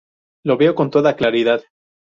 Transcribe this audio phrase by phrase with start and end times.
[0.43, 1.61] Lo veo con toda claridad.